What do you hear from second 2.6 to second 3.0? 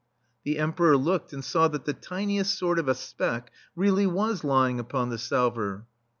of a